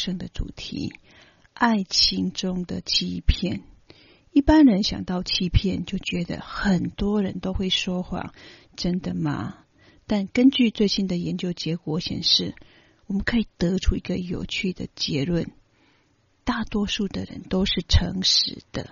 [0.00, 0.94] 生的主题：
[1.52, 3.62] 爱情中的欺骗。
[4.32, 8.32] 一般人想到欺骗，就觉得很多人都会说谎，
[8.76, 9.58] 真的吗？
[10.06, 12.54] 但根据最新的研究结果显示，
[13.06, 15.52] 我们可以得出一个有趣的结论：
[16.44, 18.90] 大多数的人都是诚实的，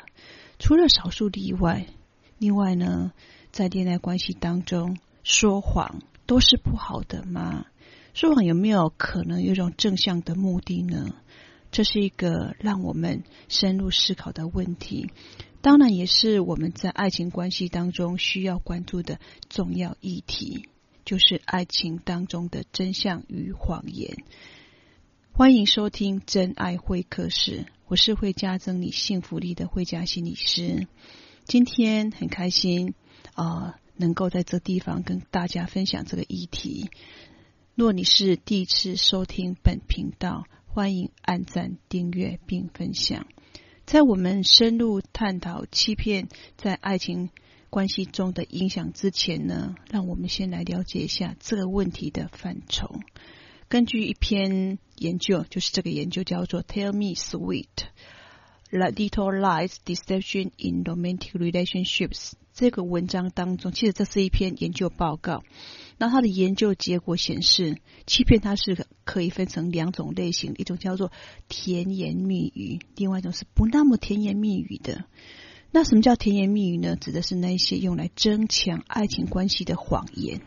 [0.59, 1.87] 除了少数例外。
[2.37, 3.13] 另外呢，
[3.51, 6.03] 在恋爱关系当中，说谎。
[6.29, 7.65] 都是不好的吗？
[8.19, 11.15] 说谎有没有可能有一种正向的目的呢？
[11.71, 15.09] 这是一个让我们深入思考的问题，
[15.61, 20.69] 当然也是我们在爱情关系当中需要关注的重要议题，
[21.05, 24.17] 就是爱情当中的真相与谎言。
[25.31, 30.89] 欢迎收听真爱会客室，我是会加增你幸福力的会家心理师。
[31.45, 32.95] 今天很开心
[33.35, 33.79] 啊。
[34.01, 36.89] 能够在这地方跟大家分享这个议题。
[37.79, 43.25] 若你是第一次收听本频道，欢迎按赞、订阅并分享。
[43.87, 47.31] 在我们深入探讨欺骗在爱情
[47.71, 52.97] 关系中的影响之前呢，让我们先来了解一下这个问题的范畴。
[53.69, 57.69] 根据一篇研究，就是这个研究叫做 “Tell Me Sweet:
[58.73, 62.33] Little Lies, Deception in Romantic Relationships”。
[62.53, 65.45] 这个文章当中，其实这是一篇研究报告。
[65.99, 71.11] 那他的研究结果显示，欺骗它是可以分成两种类型，一种叫做
[71.49, 75.05] 甜言蜜语，另外一种是不那么甜言蜜语的。
[75.71, 76.97] 那什么叫甜言蜜语呢？
[76.97, 80.41] 指的是那些用来增强爱情关系的谎言，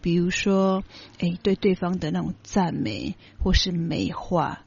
[0.00, 0.82] 比如说，
[1.18, 4.64] 哎，对对方的那种赞美，或是美化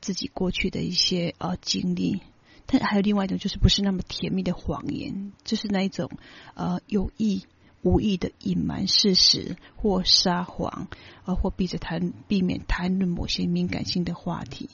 [0.00, 2.20] 自己过去的一些呃经历。
[2.66, 6.10] 但还有另外一种，就是不是那么甜蜜的谎言，就是那一种
[6.54, 7.44] 呃有意
[7.82, 10.88] 无意的隐瞒事实或撒谎，
[11.24, 14.68] 呃或避着谈避免谈论某些敏感性的话题。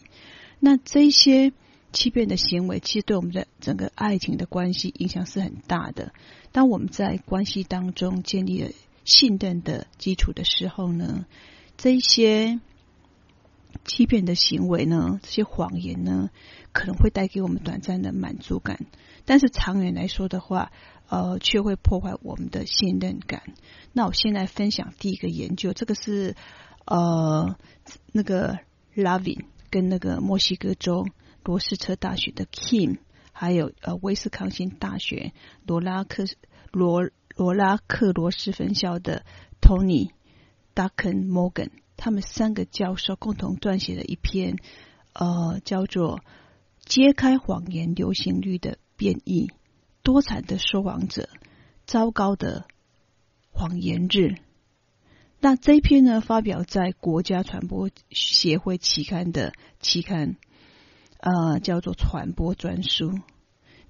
[0.58, 1.52] 那这些
[1.92, 6.12] 欺骗的行为，其实对我们的整个爱情的关系影响是很大的。
[6.52, 8.70] 当我们在关系当中建立了
[9.04, 11.26] 信任的基础的时候呢，
[11.76, 12.60] 这些。
[13.84, 16.30] 欺骗的行为呢，这些谎言呢，
[16.72, 18.86] 可能会带给我们短暂的满足感，
[19.26, 20.72] 但是长远来说的话，
[21.08, 23.42] 呃，却会破坏我们的信任感。
[23.92, 26.34] 那我现在分享第一个研究，这个是
[26.84, 27.56] 呃
[28.12, 28.58] 那个
[28.94, 31.06] Lavin 跟那个墨西哥州
[31.44, 32.98] 罗斯车大学的 Kim，
[33.32, 35.32] 还有呃威斯康星大学
[35.64, 36.24] 罗拉克
[36.72, 39.24] 罗罗拉克罗斯分校的
[39.60, 40.10] Tony
[40.74, 41.70] Duncan Morgan。
[41.96, 44.56] 他们三个教授共同撰写了一篇，
[45.14, 46.18] 呃，叫做
[46.84, 49.50] 《揭开谎言流行率的变异：
[50.06, 51.28] 多产的说谎者，
[51.84, 52.64] 糟糕的
[53.50, 54.18] 谎言日》。
[55.40, 60.36] 那这篇呢，发表在《国家传播协会期刊》的期刊，
[61.18, 63.10] 呃，叫做《传播专书》。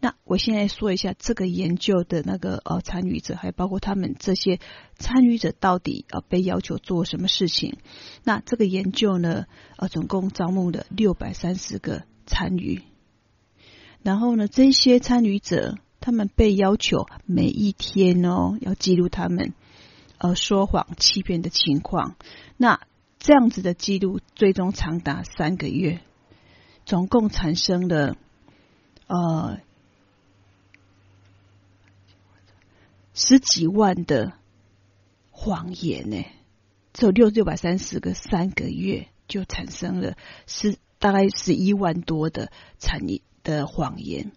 [0.01, 4.59] 那我现在说一下这个研究的那个呃参与者，还包括他们这些
[4.97, 7.77] 参与者到底呃被要求做什么事情。
[8.25, 9.45] 那这个研究呢，
[9.77, 12.81] 呃总共招募了六百三十个参与，
[14.03, 19.55] 然后呢，这些参与者他们被要求每一天哦要记录他们
[20.19, 22.17] 呃说谎欺骗的情况。
[22.57, 22.81] 那
[23.19, 26.01] 这样子的记录最终长达三个月，
[26.85, 28.17] 总共产生了
[29.07, 29.59] 呃。
[33.19, 34.35] 十几万的
[35.31, 36.23] 谎言呢，
[36.93, 44.33] 只有六六百三十个，三个月就产生了十大概十一万多的产业的谎言。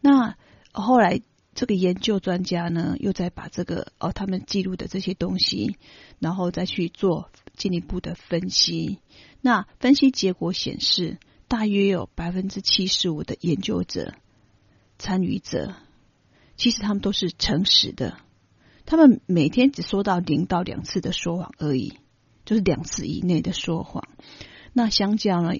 [0.00, 0.36] 那
[0.80, 1.20] 后来
[1.54, 5.76] 这个研究专家呢，又再把这个哦他们记录的这些东西，
[6.18, 8.98] 然后再去做进一步的分析。
[9.40, 11.18] 那分析结果显示，
[11.48, 14.14] 大约有百分之七十五的研究者
[14.98, 15.74] 参与者。
[16.54, 18.18] 其实他们都是诚实的，
[18.84, 21.98] 他们每天只说到零到两次的说谎而已，
[22.44, 24.06] 就是两次以内的说谎。
[24.72, 25.54] 那相较呢，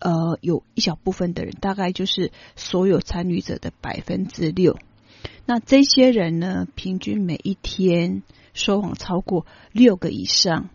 [0.00, 4.76] 呃，有一小部分的人，大概就是所有参与者的百分之六。
[5.46, 10.68] 那这些人呢，平均每一天说谎超过六个以上。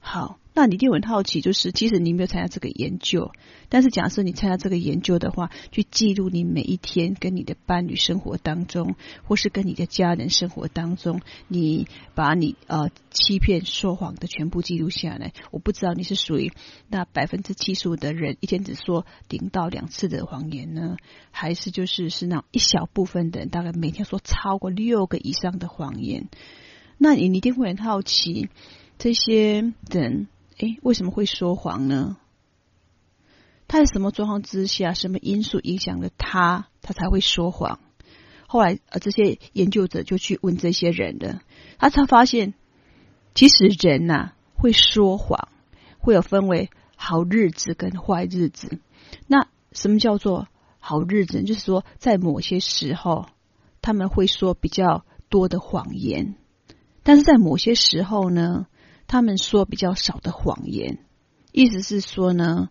[0.00, 0.38] 好。
[0.54, 3.32] 那你一定很好奇，就是即使你没有参加这个研究，
[3.70, 8.94] 但是假设你参加这个研究的话，去记录你每一天跟你的伴侣生活当中，
[9.24, 15.32] 或是跟你的家人生活当中，你把你呃欺骗说谎的全部记录下来。
[15.50, 16.52] 我不知道你是属于
[16.88, 20.96] 那百分之七十五的人，一天只说零到两次的谎言呢，
[21.30, 26.28] 还是就是是那一小部分的人，大概每天说超过六个以上的谎言。
[26.98, 28.50] 那你一定会很好奇，
[28.98, 30.28] 这些人
[30.62, 32.16] 诶，为什么会说谎呢？
[33.66, 37.80] 他在什么状况之下，什么因素影响了他，他才会说谎？
[38.46, 41.42] 后来，呃，这些研究者就去问这些人了，
[41.78, 42.54] 他才发现，
[43.34, 45.48] 其实人呐、会说谎，
[45.98, 48.78] 会有分为好日子跟坏日子。
[49.26, 50.46] 那什么叫做
[50.78, 51.42] 好日子？
[51.42, 53.26] 就是说，在某些时候，
[53.80, 56.36] 他们会说比较多的谎言，
[57.02, 58.66] 但是在某些时候呢，
[59.12, 60.98] 他们说比较少的谎言。
[61.52, 62.70] 意思是说呢。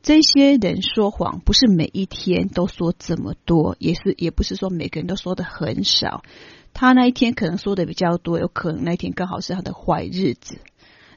[0.00, 6.22] 这些人说谎，不是每一天都说这么多，也是也不是说每个人都说的很少。
[6.74, 10.58] 他那一天可能说的比较多，有可能那一天刚好是他的坏日子。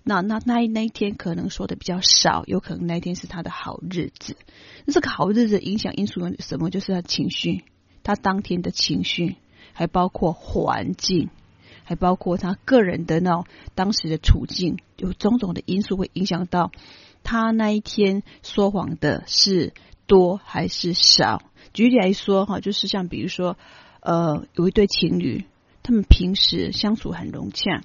[0.03, 4.37] 那那那那一天可能说的比较少，有可能那一天是他的好日子。
[4.85, 6.69] 那这个好日子影响因素有什么？
[6.69, 7.65] 就是他情绪，
[8.03, 9.35] 他当天的情绪，
[9.73, 11.29] 还包括环境，
[11.87, 16.69] 还包括他个人的那当时的处境，有种种的因素会影响到。
[17.23, 19.73] 他那一天说谎的是
[20.05, 21.41] 多还是少？
[21.71, 23.57] 举例来说，哈，就是像比如说，
[24.01, 25.45] 呃，有一对情侣，
[25.81, 27.83] 他们平时相处很融洽，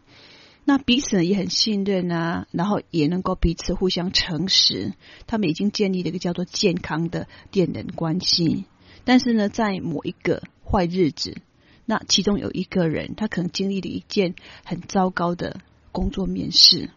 [0.65, 4.95] 那彼此也很信任啊，然后也能够彼此互相诚实，
[5.29, 8.65] 他们已经建立了一个叫做健康的恋人关系。
[9.05, 11.37] 但是呢，在某一个坏日子，
[11.85, 14.35] 那其中有一个人，他可能经历了一件
[14.65, 16.91] 很糟糕的工作面试。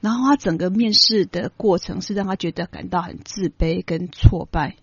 [0.00, 4.76] 然后他整个面试的过程是让他觉得感到很自卑跟挫败。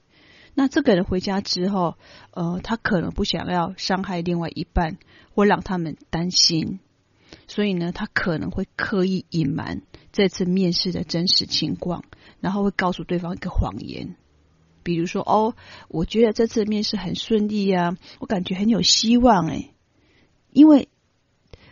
[0.55, 1.95] 那这个人回家之后，
[2.31, 4.97] 呃，他可能不想要伤害另外一半，
[5.33, 6.79] 或让他们担心，
[7.47, 12.03] 所以呢，他可能会刻意隐瞒这次面试的真实情况，
[12.39, 14.15] 然后会告诉对方一个谎言，
[14.83, 15.55] 比如说：“哦，
[15.87, 19.71] 我觉得这次面试很顺利呀，我感觉很有希望。”哎，
[20.51, 20.89] 因为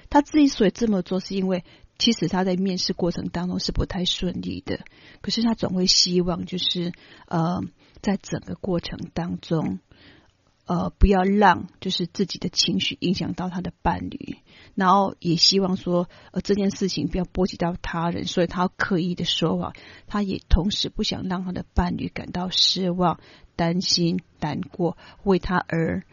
[0.10, 1.64] 他之所以这么做，是因为。
[2.00, 4.80] 其实他在面试过程当中是不太顺利的，
[5.22, 6.94] 可是他总会希望，就是
[7.28, 7.62] 呃，
[8.02, 9.78] 在整个过程当中，
[10.72, 14.38] 呃，不要让就是自己的情绪影响到他的伴侣，
[14.74, 19.74] 然后也希望说，呃，这件事情不要波及到他人，所以他刻意的说谎，
[20.08, 23.20] 他也同时不想让他的伴侣感到失望、
[23.58, 26.04] 担心、难过，为他而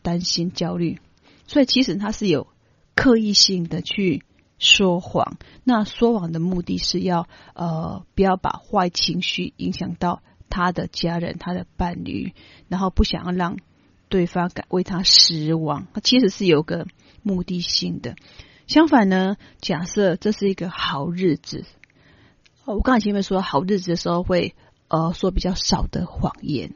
[0.00, 1.00] 担心、焦虑，
[1.46, 2.46] 所以其实他是有
[2.94, 4.24] 刻意性的去。
[4.58, 10.20] 说谎，那说谎的目的是要呃，不要把坏情绪影响到
[10.50, 12.32] 他的家人、他的伴侣，
[12.66, 13.58] 然后不想要让
[14.08, 15.86] 对方感为他失望。
[15.94, 16.86] 他其实是有个
[17.22, 18.16] 目的性的。
[18.66, 21.64] 相反呢，假设这是一个好日子，
[22.64, 24.54] 我刚才前面说好日子的时候会
[24.88, 26.74] 呃说比较少的谎言，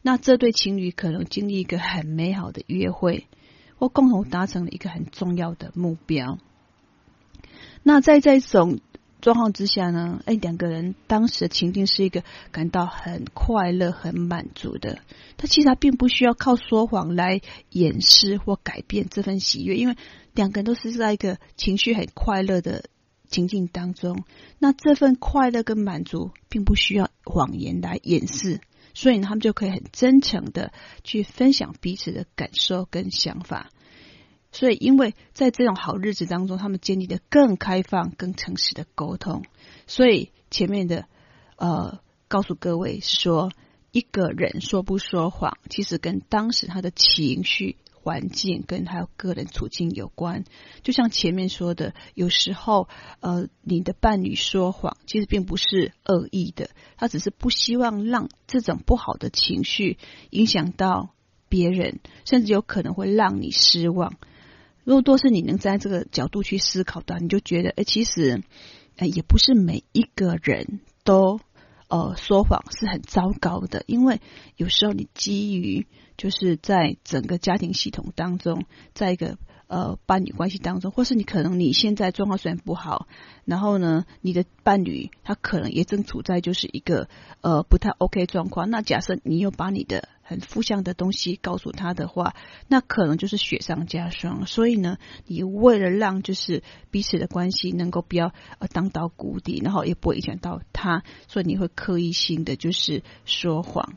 [0.00, 3.26] 那这对情侣可能经历一个很美好的约会，
[3.78, 6.38] 或共同达成了一个很重要的目标。
[7.82, 8.80] 那在这种
[9.24, 12.22] 状况之下呢，哎，两个人当时的情境是一个
[12.52, 14.98] 感到很快乐、很满足的。
[15.38, 17.40] 他其实他并不需要靠说谎来
[17.70, 19.96] 掩饰或改变这份喜悦，因为
[20.34, 22.84] 两个人都是在一个情绪很快乐的
[23.30, 24.24] 情境当中。
[24.58, 28.60] 那这份快乐跟满足并不需要谎言来掩饰，
[28.92, 30.70] 所以呢，他们就可以很真诚的
[31.02, 33.70] 去分享彼此的感受跟想法。
[34.54, 39.42] 所以，因为在这种好日子当中，他们建立的更开放、更诚实的沟通。
[39.88, 41.06] 所以前面的
[41.56, 43.50] 呃，告诉各位说，
[43.90, 50.44] 一个人说不说谎，其实跟当时他的情绪、环境跟他个人处境有关。
[50.84, 59.98] 就像前面说的，有时候呃，你的伴侣说谎，其实并不是恶意的，他只是不希望让这种不好的情绪
[60.30, 61.10] 影响到
[61.48, 64.14] 别人，甚至有可能会让你失望。
[64.84, 68.42] 如果都是你能在这个角度去思考的，你就觉得，哎，其实，
[68.96, 71.40] 哎，也不是每一个人都，
[71.88, 74.20] 呃，说谎是很糟糕的，因为
[74.56, 75.86] 有时候你基于
[76.16, 78.64] 就是在整个家庭系统当中，
[78.94, 79.38] 在一个。
[79.66, 83.08] 呃，伴侣关系当中，或是你可能你现在状况虽然不好，
[83.46, 87.08] 然后呢，你的伴侣他可能也正处在就是一个
[87.40, 88.68] 呃不太 OK 状况。
[88.68, 92.34] 那假设你又把你的很负向的东西告诉他的话，
[92.66, 94.46] 那可能就是雪上加霜。
[94.46, 103.94] 所以呢，你为了让就是彼此的关系能够不要呃当到谷底，然后也不会影响到他，所以你会刻意性的就是说谎。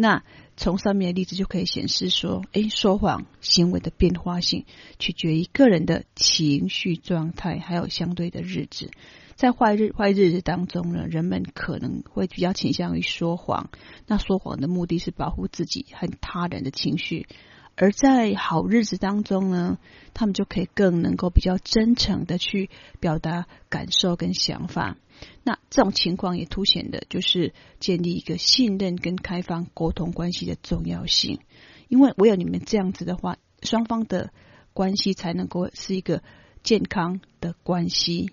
[0.00, 0.22] 那
[0.56, 4.64] 从上面的例子就可以显示说，诶，说谎行为的变化性
[5.00, 8.92] 取决于个人的情绪状态，还有相对的日子。
[9.34, 13.70] 在坏日坏日子当中呢，人们可能会比较倾向于说谎。
[14.06, 17.26] 那说谎的目的是保护自己和他人的情绪，
[17.74, 19.78] 而在好日子当中呢，
[20.14, 24.96] 他们就可以更能够比较真诚的去表达感受跟想法。
[25.42, 31.40] 那这种情况也凸显的就是建立一个信任跟开放沟通关系的重要性。
[31.88, 34.30] 因为唯有你们这样子的话，双方的
[34.74, 36.22] 关系才能够是一个
[36.62, 38.30] 健康的关系。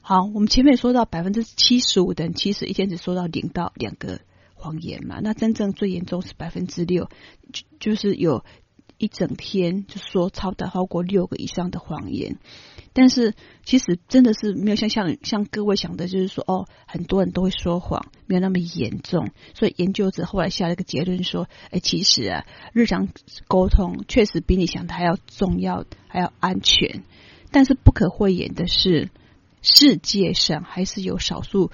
[0.00, 4.20] 好，我们前面说到百分之七十五的人其实一天只说到零到两个
[4.54, 7.08] 谎言嘛，那真正最严重是百分之六，
[7.52, 8.44] 就就是有
[8.98, 12.38] 一整天就说超的超过六个以上的谎言。
[12.92, 19.30] 但是其实真的是没有像像像各位想的，就是说哦，很多人都会说谎，没有那么严重。
[19.54, 23.08] 所以研究者后来下了一个结论说，哎，其实啊，日常
[23.46, 27.04] 沟通确实比你想的还要重要，还要安全。
[27.52, 29.10] 但是不可讳言的是，
[29.62, 31.70] 世界上还是有少数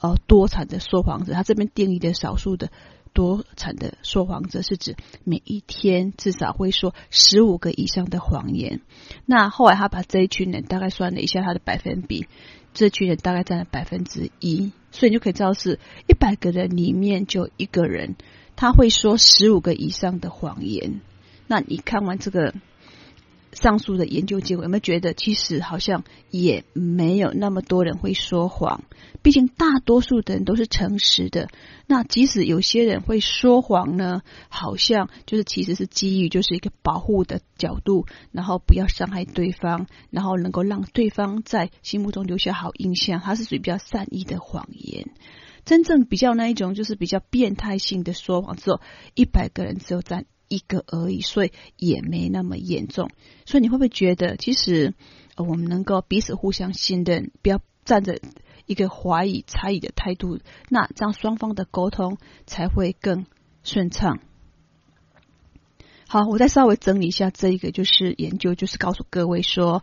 [0.00, 1.32] 呃多产的说谎者。
[1.32, 2.70] 他这边定义的少数的。
[3.18, 4.94] 多产的说谎者是指
[5.24, 8.80] 每一天至少会说十五个以上的谎言。
[9.26, 12.28] 那后来他把这一群人大概算了一下他的百分比，
[12.74, 18.14] 这群人大概占了百分之一，所以你就可以知道是一百个人里面就一个人
[18.54, 21.00] 他会说十五个以上的谎言。
[21.48, 22.54] 那你看完这个。
[23.60, 28.84] 上述的研究结果有没有觉得，其实好像也没有那么多人会说谎？
[29.20, 31.48] 毕竟大多数的人都是诚实的。
[31.86, 43.20] 那即使有些人会说谎呢，好像就是其实是基于就是一个保护的角度，然后不要伤害对方，然后能够让对方在心目中留下好印象。
[43.20, 45.10] 它是属于比较善意的谎言。
[45.64, 48.80] 真正比较那一种就是比较变态性的说谎，只有
[49.14, 50.26] 一百个人只有占。
[50.48, 53.10] 一个而已，所以也没那么严重。
[53.46, 54.94] 所以你会不会觉得，其实
[55.36, 58.20] 我们能够彼此互相信任，不要站着
[58.66, 63.26] 一个怀疑、猜疑的态度，那这样双方的沟通才会更
[63.62, 64.20] 顺畅。
[66.08, 69.82] 好，我再稍微整理一下这一个，就是研究，就是告诉各位说，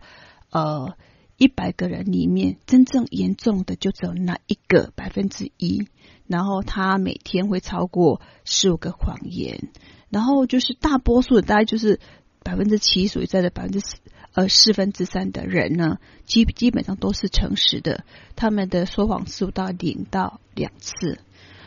[0.50, 0.96] 呃，
[1.36, 5.86] 一百个人里面，真正严重的就只有那一个百分之一，
[6.26, 9.68] 然后他每天会超过十五个谎言。
[10.10, 12.00] 然后就是大多数的，大概就是
[12.42, 13.96] 百分之七，属于在的百分之四
[14.34, 18.04] 呃四分之三的人呢，基基本上都是诚实的，
[18.36, 21.18] 他们的说谎次数到零到两次。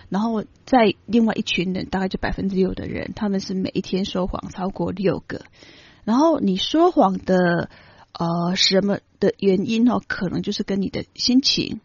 [0.10, 5.42] 然后在另外一群人，大概就百分之六的人，他们是每一天说谎超过六个。
[6.04, 7.70] 然后你说谎的
[8.14, 11.80] 呃什么的原因哦，可能就是跟你的心情。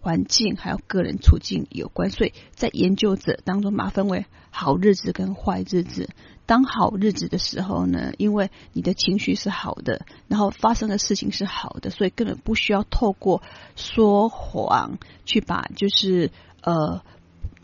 [0.00, 6.08] 环境还有个人处境有关，所以在研究者当中，把分为好日子跟坏日子。
[6.46, 13.42] 当好日子的时候呢，因为你的情绪是好的，然后发生的事情是好的，所以根本不需要透过
[13.76, 17.02] 说谎去把就是呃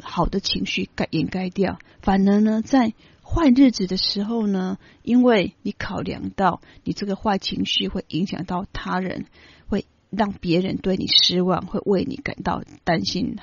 [0.01, 1.79] 好的情绪盖掩盖掉。
[2.01, 2.93] 反而呢，在
[3.25, 9.27] 坏日子的时候呢，因为你考量到你这个坏情绪会影响到他人，
[10.11, 13.37] 让别人对你失望，会为你感到担心，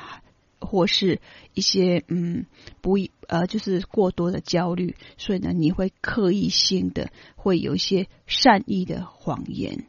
[0.60, 1.20] 或是
[1.53, 2.46] 一些嗯
[2.82, 9.86] 不呃就是过多的焦虑，所以呢，你会刻意性的会有一些善意的谎言。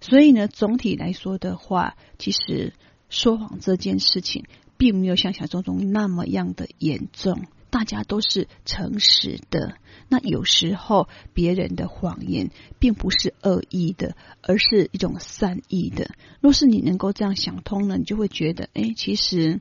[0.00, 2.74] 所以呢，总体来说的话，其实
[3.08, 4.44] 说谎这件事情，
[4.76, 7.46] 并没有像想象中那么样的严重。
[7.76, 9.74] 大家都是诚实的，
[10.08, 16.12] 那有时候别人的谎言并不是恶意的，而是一种善意的。
[16.40, 19.60] 若是你能够这样想通呢，你就会觉得，哎，其实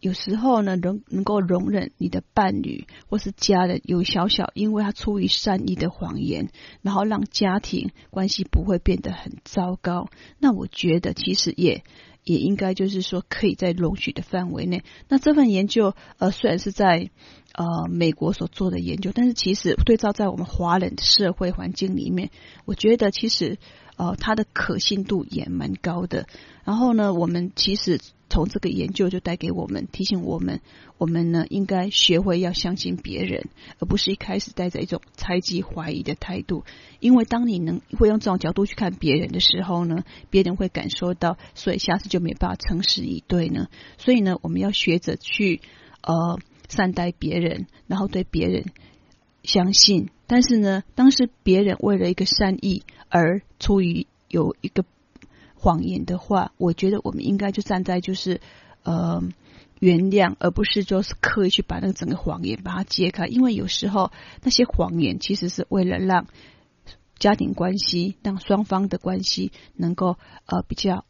[0.00, 6.48] 有时候呢，能能够容忍你的伴侣或是家人有小小，因为他出于善意的谎言，
[6.80, 10.08] 然后让家庭关系不会变得很糟糕。
[10.38, 11.84] 那我觉得其实也。
[12.24, 14.84] 也应该就是说，可以在容许的范围内。
[15.08, 17.10] 那这份研究，呃，虽然是在
[17.54, 22.30] 呃美国所做的研究，但是其实对照在我们华人的社会环境里面，
[22.64, 23.58] 我觉得其实
[23.96, 26.26] 呃它的可信度也蛮高的。
[26.64, 28.00] 然后呢，我们其实。
[28.32, 30.62] 从这个研究就带给我们提醒我们，
[30.96, 36.64] 我们呢应该学会要相信别人，而不是一开始带着一种猜忌怀疑的态度。
[36.98, 43.68] 因为当你能会用这种角度去看别人的时候呢，别人会感受到，所以下次就没办法诚实以对呢。
[43.98, 45.60] 所以呢，我们要学着去
[46.00, 46.38] 呃
[46.72, 48.64] 善待别人，然后对别人
[49.44, 50.10] 相信。
[50.26, 54.84] 但是呢，当时别人为了一个善意而出于有一个。
[55.64, 58.40] 谎言的话，我觉得我们应该就站在就是
[58.82, 59.22] 呃
[59.78, 63.28] 原谅，而不是就是刻意去把那个整个谎言把它揭开。
[63.28, 64.10] 因为有时候
[64.42, 66.26] 那些谎言其实是为了让
[67.16, 71.04] 家庭关系、让双方的关系能够呃比较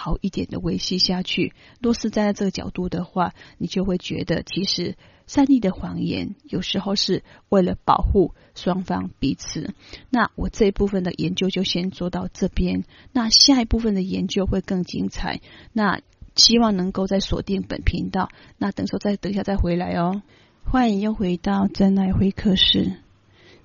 [0.00, 1.52] 好一点的维系下去。
[1.78, 9.74] 若是站在这个角度的话，你就会觉得其实善意的谎言有时候是为了保护双方彼此。
[10.08, 15.42] 那我这一部分的研究就先做到这边，那下一部分的研究会更精彩。
[15.74, 16.00] 那
[16.34, 18.30] 希望能够再锁定本频道。
[18.56, 20.22] 那等说再等一下再回来哦。
[20.64, 22.96] 欢迎又回到真爱会客室。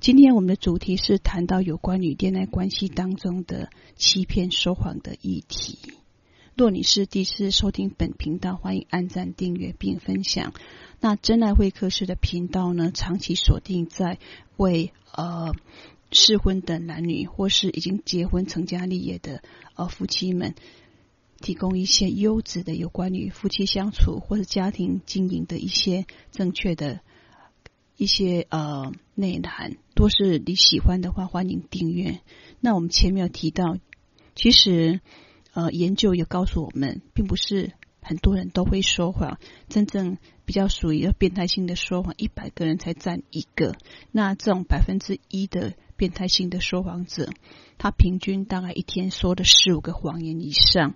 [0.01, 5.80] 今天我们的主题是谈到有关于恋爱关系当中的欺骗、说谎的议题。
[6.55, 10.53] 若你是第一次收听本频道，欢迎按赞、订阅并分享。
[11.01, 14.19] 那真爱会客室的频道呢，长期锁定在
[14.55, 15.53] 为呃
[16.12, 19.43] 适婚的男女或是已经结婚成家立业的
[19.75, 20.55] 呃夫妻们，
[21.41, 27.01] 提供一些优质的有关于夫妻相处或是家庭经营的一些正确的
[27.97, 29.75] 一些呃内涵。
[29.93, 32.21] 若是你喜欢的话，欢迎订阅。
[32.62, 33.77] 那我们前面有提到，
[34.35, 35.01] 其实。
[35.55, 37.71] 呃，研究也告诉我们，并不是
[38.01, 39.39] 很多人都会说谎。
[39.69, 43.74] 真正比较属于变态性的说谎，一百个人才占一个。
[44.12, 47.29] 那这种百分之一的变态性的说谎者，
[47.77, 50.95] 他平均大概一天说的十五个谎言以上。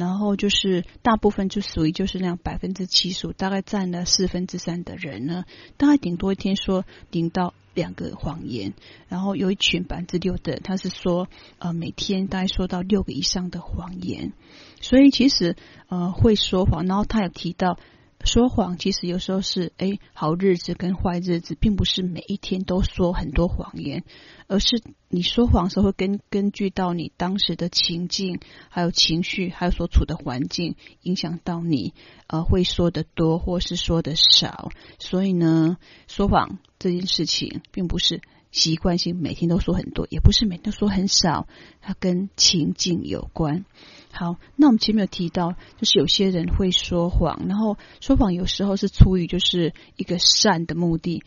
[0.00, 5.44] 然后就是大部分就属于就是那样百分之七十五，大概占了四分之三的人呢，
[5.76, 7.54] 大概顶多一天说顶到。
[7.72, 8.74] 两个谎言，
[9.08, 11.28] 然后有一群百分之六的，他是说，
[11.60, 14.32] 呃，每天大概说到六个以上的谎言，
[14.80, 15.54] 所以其实
[15.88, 17.78] 呃会说谎，然后他有提到。
[18.24, 24.04] 说谎其实有时候是哎，好日子跟坏日子，并不是每一天都说很多谎言，
[24.46, 31.94] 而是你说谎的时候会根根据到你当时的情境，还有情绪，还有所处的环境，影响到你
[32.26, 34.70] 呃会说的多或是说的少。
[34.98, 38.20] 所以呢，说谎这件事情并不是
[38.52, 41.48] 习惯性每天都说很多，也不是每天都说很少，
[41.80, 43.64] 它跟情境有关。
[44.12, 51.22] 好，那我们前面有提到，就是有些人会说谎，然后说谎有时候是出于就是一个善的目的，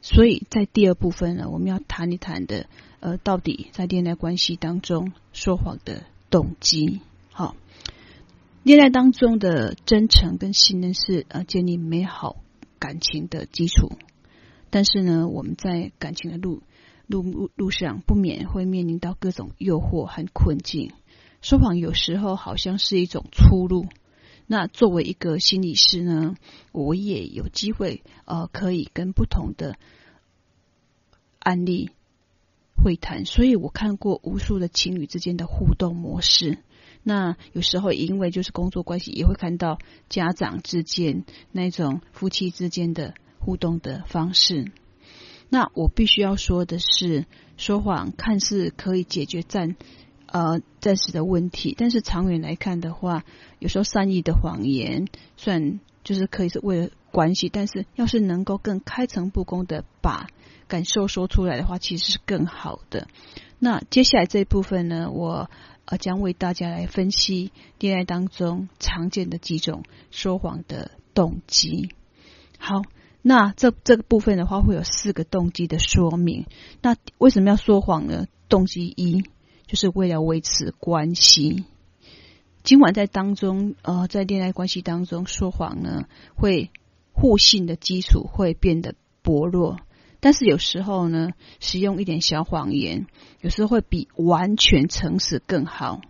[0.00, 2.66] 所以在第二部分呢，我们要谈一谈的，
[3.00, 7.00] 呃，到底在恋爱关系当中说谎的动机。
[7.32, 7.54] 好，
[8.62, 12.36] 恋爱当中的真诚跟信任是呃建立美好
[12.78, 13.92] 感情的基础，
[14.70, 16.62] 但是呢，我们在感情的路
[17.06, 20.92] 路路上不免会面临到各种诱惑和困境。
[21.40, 23.86] 说谎有时候好像是一种出路。
[24.46, 26.34] 那作为一个心理师呢，
[26.72, 29.76] 我也有机会呃，可以跟不同的
[31.38, 31.90] 案例
[32.74, 36.58] 会谈，所以我看过无数的情侣之间的互动模式。
[37.02, 44.72] 那有时候因为就是工作关系，也会看到家长之间那种夫妻之间的互动的方式。
[45.50, 47.26] 那我必须要说的是，
[47.58, 49.76] 说谎看似可以解决战。
[50.30, 53.24] 呃，暂时的问题，但是长远来看的话，
[53.58, 60.26] 有时候善意的谎言算就是可以是为了关系，但是要是能够更开诚布公的把
[60.66, 63.08] 感受说出来的话，其实是更好的。
[63.58, 65.50] 那接下来这一部分呢，我
[65.86, 71.88] 呃将为大家来分析恋爱当中常见的几种说谎的动机。
[72.58, 72.82] 好，
[73.22, 76.44] 那这这个部分的话会有四个动机的说明。
[76.82, 78.26] 那为什么要说谎呢？
[78.50, 79.24] 动机一。
[79.68, 81.64] 就是为了维持关系。
[82.64, 86.70] 今晚在当中，呃，在恋爱关系当中说谎呢，会
[87.12, 89.78] 互信的基础会变得薄弱。
[90.20, 93.06] 但是有时候呢，使用一点小谎言，
[93.40, 96.00] 有时候会比完全诚实更好。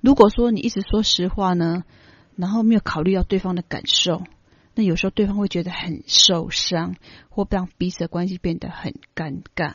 [0.00, 1.84] 如果说你一直说实话呢，
[2.36, 4.22] 然后没有考虑到对方的感受，
[4.74, 6.94] 那有时候对方会觉得很受伤，
[7.28, 9.74] 或让彼此的关系变得很尴尬。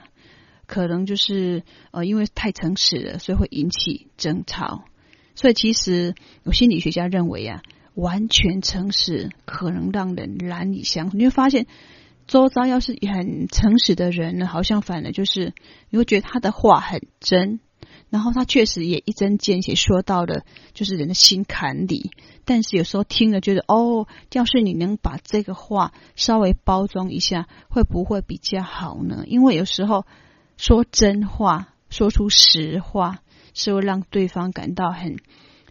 [0.66, 4.86] 可能就是呃，因为太诚实了，所以会引起争吵。
[5.36, 7.64] 所以其实有心理学家认为啊，
[7.96, 11.18] 完全诚实可能让人难以相处。
[11.18, 11.66] 你会发现，
[12.28, 15.54] 周遭要是很诚实的人呢，好像反而就是
[15.90, 17.60] 你会觉得他的话很真，
[18.12, 22.12] 然后他确实也一针见血说到了就是人的心坎里。
[22.46, 29.24] 但是有时候听了觉得哦，要是你能把这个话稍微包装一下，会不会比较好呢？
[29.26, 30.06] 因为有时候。
[30.64, 33.20] 说真话，说出实话，
[33.54, 35.18] 是会让对方感到很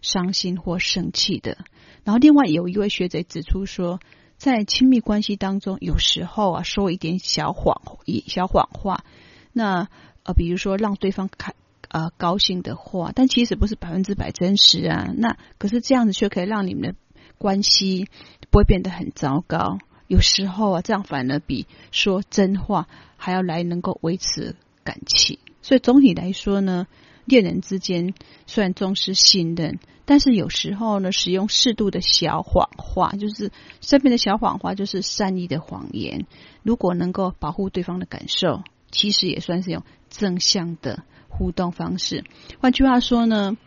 [0.03, 1.57] 伤心或生气的。
[2.03, 3.99] 然后，另外有一位学者指出说，
[4.37, 7.81] 在亲密关系当中，有时候啊，说一点小谎，
[8.27, 9.03] 小谎话，
[9.51, 9.87] 那
[10.21, 11.55] 呃，比如说让对方开
[11.89, 15.11] 呃高兴的话，但其实不是百分之百真实啊。
[15.17, 16.95] 那可是这样子却可以让你们的
[17.39, 18.07] 关系
[18.51, 19.79] 不会变得很糟糕。
[20.05, 26.87] 有时候啊，这样反而比说真话还要来能够维持感情，所以总体来说呢，
[27.25, 28.13] 恋人之间
[28.45, 36.25] 虽然重视信任，但是有时候呢，使用适度的小谎话，就是身边的小谎话，就是善意的谎言。
[36.61, 42.23] 如果能够保护对方的感受，其实也算是一种正向的互动方式。
[42.59, 43.57] 换句话说呢，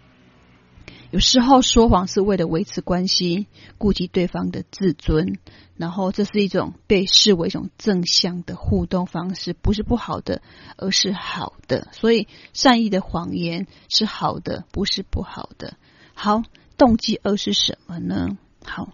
[1.10, 3.46] 有时候说谎是为了维持关系，
[3.78, 5.38] 顾及对方的自尊，
[5.76, 10.42] 然后这是一种被视为一种正向的互动方式，不是不好的，
[10.76, 11.88] 而是好的。
[11.92, 15.76] 所以善意的谎言是好的，不是不好的。
[16.14, 16.42] 好，
[16.76, 18.36] 动机二是什么呢？
[18.64, 18.92] 好，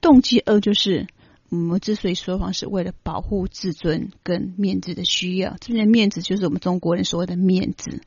[0.00, 1.06] 动机二就是
[1.48, 5.56] 我们之所以说谎，是为了保护自尊跟面子的需要。
[5.58, 8.02] 这边的面子就是我们中国人所谓的面子。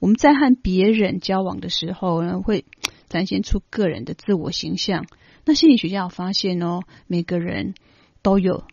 [0.00, 2.64] 我们在和别人交往的时候呢，会
[3.08, 5.06] 展现出个人的自我形象。
[5.44, 7.74] 那心理学家发现哦，每个人
[8.22, 8.64] 都有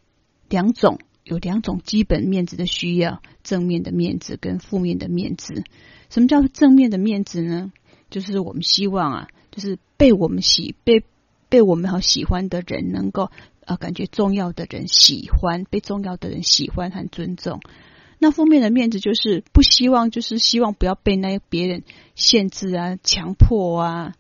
[0.50, 5.64] 两种，有两种基本面子的需要：正面的面子跟负面的面子。
[6.10, 7.72] 什么叫正面的面子呢？
[8.10, 11.04] 就是我们希望啊，就是被我们喜被
[11.50, 13.30] 被我们好喜欢的人能够
[13.66, 17.60] 啊，感觉重要的人喜欢，被重要的人喜欢和尊重。
[18.20, 21.84] 那负面的面子就是不希望，就是希望不要被那别人
[22.16, 24.14] 限制啊、强迫啊。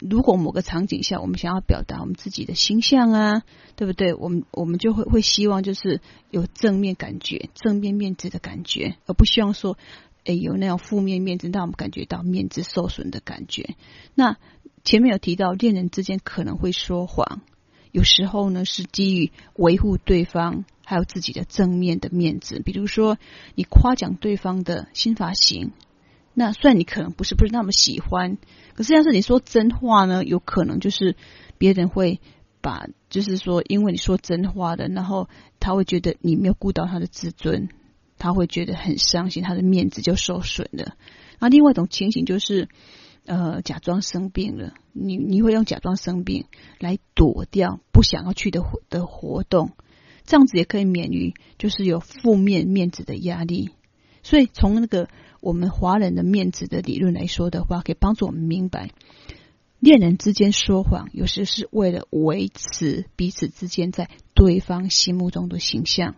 [0.00, 3.42] 如果某个场景下，我们想要表达我们自己的形象啊，
[3.76, 4.12] 对不对？
[4.14, 6.00] 我们我们就会会希望就是
[6.30, 9.78] 有正面感觉、正面面子的感觉，而不希望说，
[10.24, 13.76] 哎，有那种负面面子，让我们感觉到面子受损的感觉。
[14.14, 14.36] 那
[14.84, 17.40] 前面有提到，恋人之间可能会说谎。
[17.92, 22.62] 有时候呢，是基于维护对方还有自己的正面的面子。
[22.64, 23.18] 比如说，
[23.54, 25.72] 你夸奖对方的新发型，
[26.32, 28.38] 那虽然你可能不是不是那么喜欢，
[28.74, 31.14] 可是要是你说真话呢，有可能就是
[31.58, 32.22] 别人会
[32.62, 35.28] 把，就是说，因为你说真话的，然后
[35.60, 37.68] 他会觉得你没有顾到他的自尊，
[38.16, 40.94] 他会觉得很伤心，他的面子就受损了。
[41.38, 42.68] 那另外一种情形就是。
[43.26, 46.46] 呃，假装生病了，你你会用假装生病
[46.78, 49.72] 来躲掉不想要去的的活动，
[50.28, 53.70] 这样子也可以免于就是有负面面子的压力。
[54.22, 55.08] 所以从那个
[55.40, 58.90] 我们华人的面子的理论来说的话，可以帮助我们明白，
[59.80, 66.14] 恋人之间说谎有时是为了维持彼此之间在对方心目中的形象，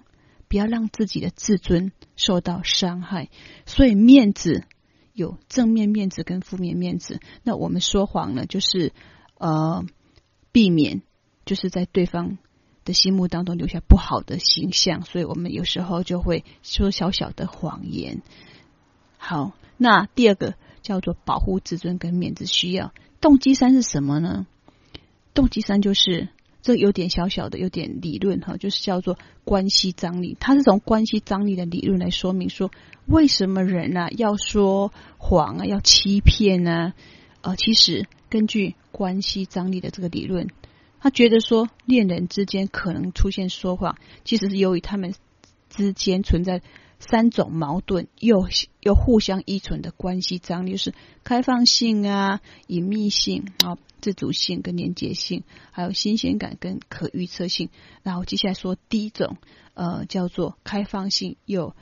[0.48, 3.30] 不要让自己的自尊受到伤害。
[3.64, 4.64] 所以面子。
[5.12, 8.92] 有正面面子跟负面面子，那我们说谎呢，就是
[9.36, 9.84] 呃
[10.50, 11.02] 避免
[11.44, 12.38] 就是在对方
[12.90, 18.22] 的心目当中留下不好的形象，所以我们有时候就会说小小的谎言。
[19.16, 24.46] 好，那第二个叫做保护自尊跟面子需要，动机三是什么呢？
[25.34, 26.28] 动机三就是。
[26.62, 30.36] 这有点小小的，有点理论哈，就是叫做关系张力。
[30.38, 32.70] 它是从关系张力的理论来说明说，
[33.06, 36.92] 为什么人啊要说谎啊，要欺骗呢？
[37.40, 40.48] 呃，其实根据关系张力的这个理论，
[41.00, 45.14] 他觉得说恋人之间可能出现说谎，其实是由于他们
[45.68, 46.62] 之间存在
[46.98, 48.48] 三种矛盾又
[48.80, 53.78] 又互相依存的关系张力，是开放性啊、隐秘性啊。
[54.02, 57.68] 自主性跟连结性，还有新鲜感跟可预测性。
[58.02, 59.36] 然后接下来说第一种，
[59.74, 61.76] 呃，叫做开放性又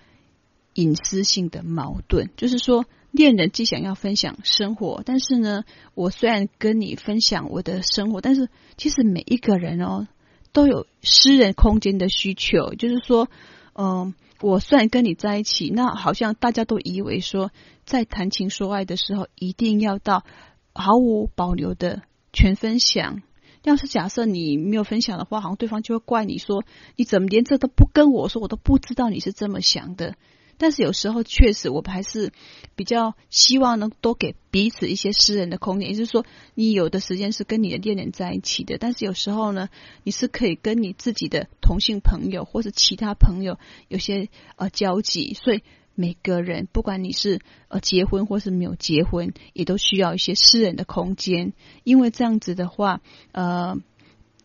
[0.78, 5.64] 隐私性的矛盾，就是说恋人既想要分享生活，但是呢，
[5.94, 10.06] 我虽然跟你分享我的生活，但是其实每一个人哦
[10.52, 12.74] 都有私人空间的需求。
[12.74, 13.28] 就是说，
[13.74, 17.50] 嗯、我虽然跟你在一起，那好像大家都以为说，
[17.84, 20.24] 在谈情说爱的时候，一定要到
[20.72, 22.02] 毫无保留的。
[22.30, 23.22] 全分享。
[23.64, 26.62] 要是假设你没有分享的话，好像对方就会怪你说，
[26.94, 30.14] 你怎么连这都不跟我说，我都不知道你是这么想的。
[30.58, 32.32] 但是有时候确实，我们还是
[32.76, 35.88] 比较希望能多给彼此一些私人的空间。
[35.88, 39.70] 也就是说，你有的时间是跟你的恋人在一起的，但是有时候呢，
[40.02, 45.62] 你是可以跟你自己的同性朋友或是其他朋友有些呃交集，所以。
[46.00, 53.00] 每个人，不管你是呃结婚或是没有结婚，也都需要一些私人的空间，因为这样子的话，
[53.32, 53.76] 呃，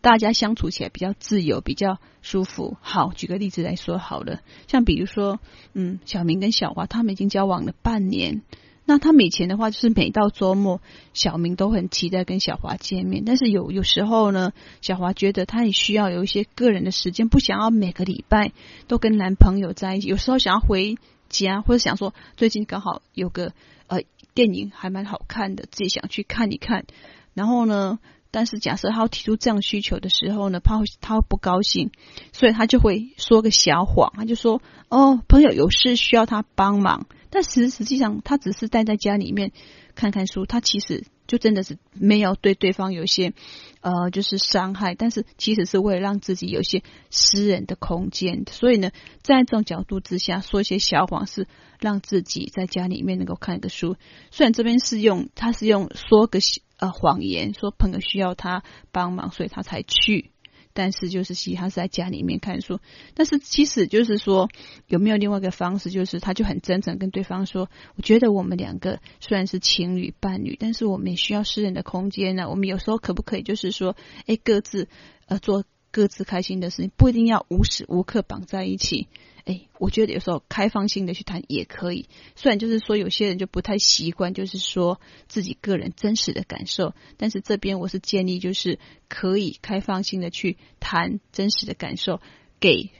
[0.04, 2.76] 大家相处起来比较自由，比较舒服。
[2.82, 5.40] 好，举个例子来说好了，像比如说，
[5.72, 8.42] 嗯，小明跟小华他们已经交往了半年，
[8.84, 10.82] 那他们以前的话就是每到周末，
[11.14, 18.52] 小明都很期待跟小华见面，但是有有时候呢，小华觉得他也需要有一些个人的时间，不想要每个礼拜
[18.86, 20.96] 都跟男朋友在一起，有时候想要回。
[21.30, 23.54] 家或者想说最近刚好有个
[23.88, 24.02] 呃
[24.34, 26.84] 电影还蛮好看的，自己想去看一看。
[27.32, 27.98] 然后呢，
[28.34, 31.92] 但是假设他提出这样需求的时候呢，他会他会不高兴，
[32.32, 37.06] 所以他就会说个小谎，他就说哦，朋友有事需要他帮忙。
[37.30, 39.52] 但实实际上他只是待在家里面
[39.94, 43.32] 看看书，他其实就真的是没有对对方有一些
[43.80, 48.44] 呃就是伤害，但是其实是为了让自己有些私人的空间。
[48.50, 48.90] 所以呢，
[49.22, 51.46] 在这种角度之下，说一些小谎是
[51.78, 53.96] 让自己在家里面能够看一个书。
[54.32, 56.40] 虽然这边是用他是用说个
[56.78, 60.30] 呃谎言，说朋友需要他帮忙，所以他才去。
[60.76, 62.80] 但是就是其实他是在家里面看书，
[63.14, 64.48] 但是其实就是说
[64.88, 73.94] 有没有另外一个方式，就是他就很真诚跟对方说，我觉得我们两个虽然是情侣伴侣，但是我们也需要私人的空间呢、我们有时候可不可以就是说，
[74.26, 74.88] 哎，各自
[75.26, 79.06] 呃做各自开心的事情，不一定要无时无刻绑在一起。
[79.44, 82.08] 哎，我觉得有时候开放性的去谈也可以。
[82.34, 88.78] 虽然就是说有些人就不太习惯，就是说自己个人真实的感受，但是这边我是建议，就是
[89.08, 92.20] 可以开放性的去谈真实的感受，
[92.58, 92.90] 给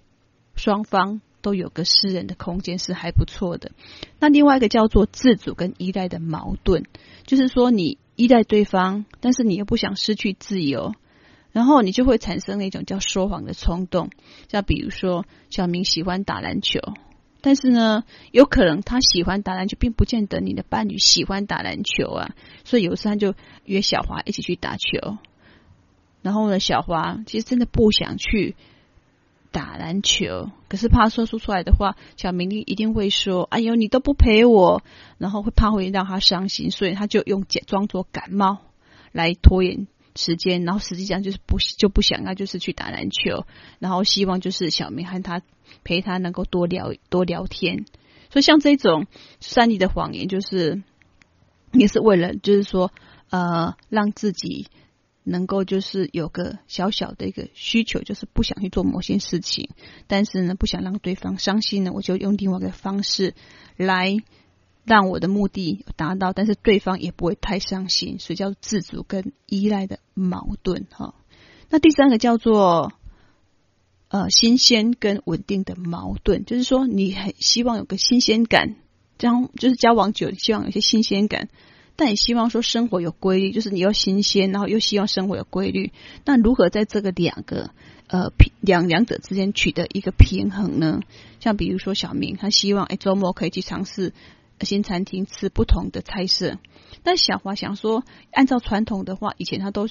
[0.55, 3.73] 双方都有个私人的空间是还不错的。
[4.21, 6.85] 那另外一个叫做自主跟依赖的矛盾，
[7.27, 10.95] 就是说你依赖对方，但是你又不想失去自由。
[11.55, 14.11] 然后你就会产生了一种叫说谎的冲动，
[14.49, 16.81] 像比如说小明喜欢打篮球，
[17.41, 22.35] 但是呢，有可能他喜欢打篮球，并不见得你的伴侣喜欢打篮球啊。
[22.65, 25.17] 所以有时候他就约小华一起去打球，
[26.23, 28.57] 然后呢，小华其实真的不想去
[29.53, 34.83] 打篮球，可是怕说出出来的话，小明一定会说：“哎呦，你都不陪我。”
[35.19, 38.59] 然后会怕会让他伤心，所以他就用假装作感冒
[39.13, 39.87] 来拖延。
[40.17, 43.47] 时间，然后实际上就是不就不想要，就是去打篮球，
[43.79, 45.43] 然后希望就是小明和他
[45.83, 47.85] 陪他能够多聊多聊天。
[48.31, 49.07] 所以像这种
[49.41, 50.83] 善意的谎言，就是
[51.73, 52.93] 也是为了就是说
[53.31, 54.69] 呃让自己
[55.23, 59.71] 能够就是有个小小的一个需求，就是不想去做某些事情，
[60.07, 63.35] 但是呢不想让对方伤心呢，我就用另外一个方式
[63.77, 64.17] 来。
[64.85, 71.15] 让我的目的达到，但是对方也不会太伤心，所以叫自主跟依赖的矛盾哈。
[71.71, 72.93] 那第三个叫做
[74.09, 78.77] 呃新鲜跟稳定的矛盾，就是说你很希望有个新鲜感，
[79.17, 81.49] 这样就是交往久，希望有些新鲜感，
[81.97, 85.93] 但也希望说生活有规律，就是你要新鲜，然后又希望生活有规律。
[86.27, 87.71] 那如何在这个两个
[88.07, 91.01] 呃平两两者之间取得一个平衡呢？
[91.41, 94.13] 像比如说小明，他希望哎周末可以去尝试。
[94.61, 96.59] 新餐厅吃不同的菜色，
[97.03, 99.89] 但小华想说，按照传统的话，以前他都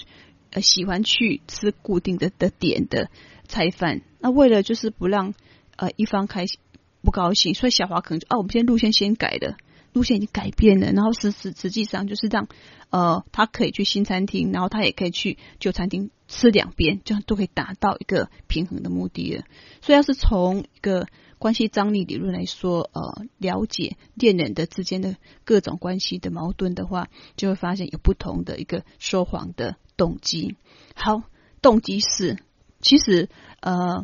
[0.51, 3.09] 呃喜欢去吃固定的的点的
[3.47, 4.01] 菜饭。
[4.19, 5.33] 那为了就是不让
[5.75, 6.59] 呃一方开心
[7.01, 9.57] 不高兴，所以小华可能就哦、我们现在路线先改了，
[9.91, 10.91] 路线已经改变了。
[10.93, 12.47] 然后实实实际上就是让
[12.89, 19.43] 呃他可以去新餐厅，然后他也可以去旧餐厅吃两边，这样都可以达到一个平衡的目的了。
[19.81, 21.05] 所以要是从一个。
[21.43, 30.55] 关系张力理论来说，呃，了解恋人的之间的各种关系的矛盾的话，就会发现有不同的一个说谎的动机。
[30.95, 31.23] 好，
[31.61, 32.39] 动机是
[32.79, 33.27] 其实
[33.59, 34.03] 呃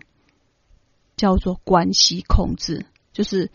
[1.15, 3.51] 叫做关系控制，就是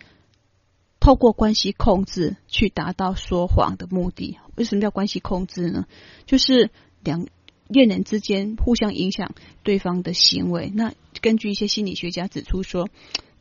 [0.99, 4.39] 透过关系控制去达到说谎的目的。
[4.57, 5.85] 为什么叫关系控制呢？
[6.25, 6.71] 就是
[7.03, 7.27] 两
[7.69, 10.73] 恋人之间互相影响对方的行为。
[10.75, 12.89] 那根据一些心理学家指出说。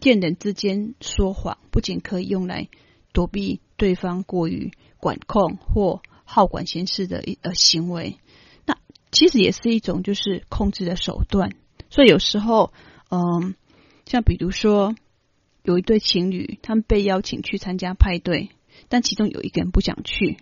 [0.04, 2.68] 恋人之间说谎，不仅可以用来
[3.13, 8.18] 躲避对方过于管控或好管闲事的一呃行为，
[8.66, 8.78] 那
[9.12, 11.52] 其实也是一种就是控制的手段。
[11.89, 12.74] 所以有时候，
[13.10, 13.56] 嗯，
[14.06, 14.96] 像比如说
[15.63, 18.50] 有一对情侣，他们被邀请去参加派对，
[18.89, 20.38] 但其中有一个人不想去，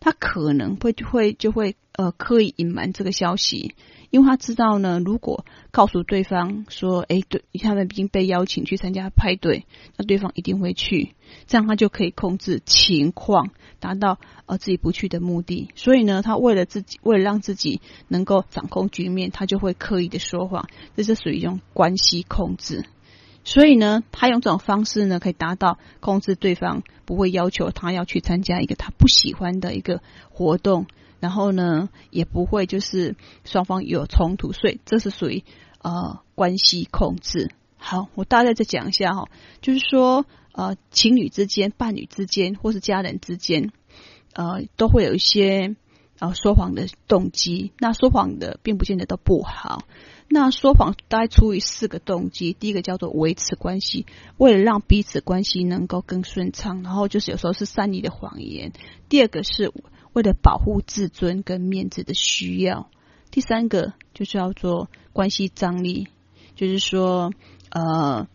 [0.00, 3.74] 他可能会会就会呃刻意隐瞒这个消息。
[4.10, 11.14] 因为他知道呢，如果告诉对方说：“哎，对，他们已经被邀请去参加派对，那对方一定会去，
[11.48, 15.70] 这样他就可以控制情况，达到呃自己不去的目的。
[15.74, 22.84] 所以呢，他为了自己，为了让自己能够掌控局面，他就会刻意的说谎，这是属于一种关系控制。
[23.42, 30.86] 所以呢，他用这种方式呢，可以达到控制对方，不会要求他要去参加一个他不喜欢的一个活动。”
[31.18, 35.44] 然后呢，也不会就是双方有冲突，所以这是属于
[35.80, 37.50] 呃关系控制。
[37.78, 39.28] 好，我大概再讲一下哈，
[39.62, 43.72] 就是说呃情侣之间、伴侣之间或是家人之间，
[44.34, 45.74] 呃都会有一些
[46.18, 47.72] 呃说谎的动机。
[47.78, 49.84] 那说谎的并不见得都不好。
[50.28, 54.04] 那说谎大概出于四个动机，第一个叫做维持关系，
[54.36, 58.72] 为了让彼此关系能够更顺畅，然后就是有时候是善意的谎言。
[59.08, 59.72] 第二个是。
[60.16, 62.88] 为了保护自尊跟面子的需要，
[63.30, 66.08] 第三个就叫做关系张力，
[66.54, 67.34] 就是说，
[67.68, 68.26] 呃，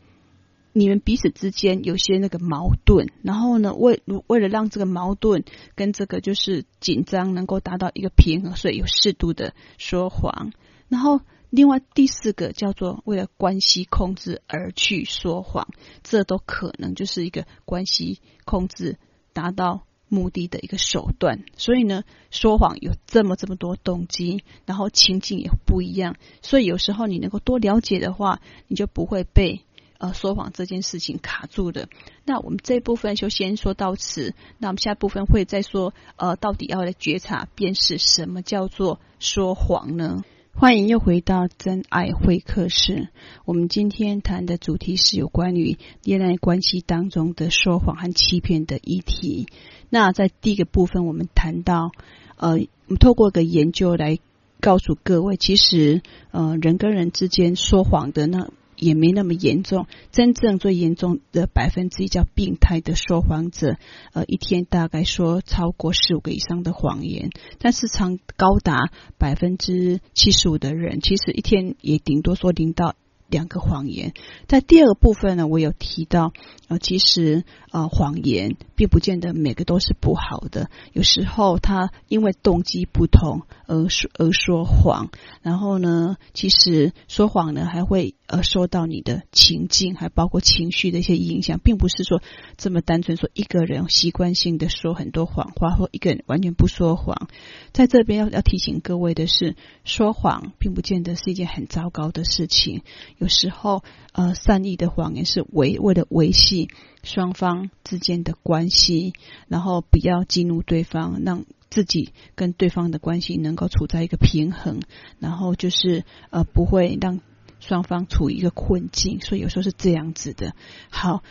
[0.73, 10.53] 你们彼此之间有些那个矛盾，然后呢，为为了让这个矛盾跟这个就是紧张能够达到一个平衡，所以有适度的说谎。
[10.87, 15.67] 然后另外第四个叫做为了关系控制而去说谎，
[16.03, 18.99] 这都可能就是一个关系控制
[19.33, 21.43] 达到目的的一个手段。
[21.57, 26.17] 所以呢，说谎有这么这么多动机，然后情境也不一样。
[26.43, 29.61] 所以有时候你能够多了解的话，你就不会被。
[29.97, 31.87] 呃，说谎这件事情卡住的，
[32.25, 34.33] 那我们这一部分就先说到此。
[34.57, 40.23] 那我们下部分会再说，呃，到底要来觉察辨识什么叫做说谎呢？
[40.53, 43.09] 欢迎又回到真爱会客室。
[43.45, 49.47] 我们今天谈的主题是有关于恋爱关系当中的说谎和欺骗的议题。
[49.89, 51.91] 那在第一个部分，我们谈到，
[52.35, 54.19] 呃，我们透过一个研究来
[54.59, 58.49] 告诉各位，其实，呃，人跟人之间说谎的那。
[58.81, 63.77] 也没那么严重，真正最严重的百分之一叫病态的说谎者，
[64.11, 68.89] 呃，一天大概说超过十五个以上的谎言，但是常高达
[69.19, 72.95] 百分之七十五的人，其实一天也顶多说零到
[73.29, 74.13] 两个谎言。
[74.47, 76.33] 在第二个部分呢，我有提到，
[76.67, 85.11] 呃，其实呃，谎言并不见得每个都是不好的，有时候他因为动机不同而说而说谎，
[85.43, 88.15] 然后呢，其实说谎呢还会。
[88.31, 92.23] 而受到你的情境，还包括情绪的一些影响，并不是说
[92.55, 97.27] 这么单纯说一个人习惯性的说很多谎话，或一个人完全不说谎。
[97.73, 102.83] 在这边要要提醒各位的是，说谎并不见得是一件很糟糕的事情。
[103.17, 106.69] 有时候，呃，善意的谎言是维为了维系
[107.03, 109.11] 双方之间的关系，
[109.49, 114.79] 然后不要激怒对方，让自己跟对方的关系能够处在一个平衡，
[115.19, 117.19] 然后就是呃不会让。
[117.61, 120.53] 双方处于一个困境，所以有时候是这样子的。
[120.89, 121.23] 好，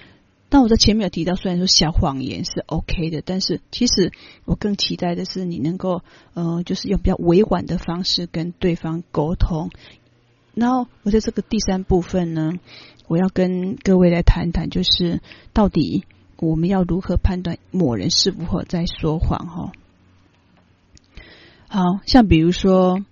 [0.49, 4.13] 但我在前面有提到，虽然说小谎言是 OK 的，但是其实
[4.45, 6.03] 我更期待的是你能够，
[6.35, 9.71] 呃，就是用比较委婉的方式跟对方沟通。
[10.55, 12.53] 然后我在这个第三部分呢，
[13.09, 15.21] 我要跟各位来谈谈，就是
[15.53, 16.05] 到底
[16.39, 19.47] 我们要如何判断某人是否在说谎？
[19.49, 19.73] 哈，
[21.67, 23.05] 好像比如说。